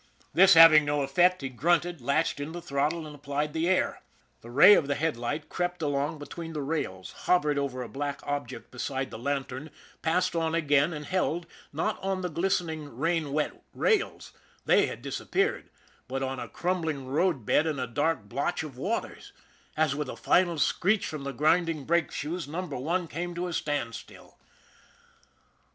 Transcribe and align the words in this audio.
This 0.33 0.55
having 0.55 0.83
no 0.83 1.03
effect, 1.03 1.43
he 1.43 1.49
grunted, 1.49 2.01
latched 2.01 2.39
in 2.39 2.53
the 2.53 2.59
throttle, 2.61 3.05
and 3.05 3.15
applied 3.15 3.53
the" 3.53 3.69
air." 3.69 4.01
The 4.41 4.49
ray 4.49 4.73
of 4.73 4.87
the 4.87 4.95
headlight 4.95 5.47
crept 5.47 5.83
along 5.83 6.17
between 6.17 6.53
the 6.53 6.63
rails, 6.63 7.11
hovered 7.27 7.59
over 7.59 7.83
a 7.83 7.87
black 7.87 8.19
object 8.23 8.71
beside 8.71 9.11
the 9.11 9.19
lantern, 9.19 9.69
passed 10.01 10.35
on 10.35 10.55
again 10.55 10.91
and 10.91 11.05
held, 11.05 11.45
not 11.71 12.01
on 12.01 12.21
the 12.21 12.29
glistening 12.29 12.97
rain 12.97 13.31
wet 13.31 13.61
rails 13.75 14.33
they 14.65 14.87
had 14.87 15.03
disappeared 15.03 15.69
but 16.07 16.23
on 16.23 16.39
a 16.39 16.47
crumbling 16.49 17.05
road 17.05 17.45
bed 17.45 17.67
and 17.67 17.79
a 17.79 17.85
dark 17.85 18.23
blotch 18.27 18.63
of 18.63 18.79
waters, 18.79 19.31
as 19.77 19.93
with 19.93 20.09
a 20.09 20.15
final 20.15 20.57
screech 20.57 21.05
from 21.05 21.25
the 21.25 21.31
grinding 21.31 21.85
brake 21.85 22.09
shoes 22.11 22.47
Number 22.47 22.75
One 22.75 23.07
came 23.07 23.35
to 23.35 23.45
a 23.47 23.53
standstill. 23.53 24.39